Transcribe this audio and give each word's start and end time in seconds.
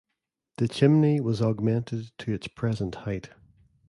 The 0.57 0.67
chimney 0.67 1.21
was 1.21 1.43
augmented 1.43 2.09
to 2.17 2.33
its 2.33 2.47
present 2.47 2.95
height. 3.05 3.29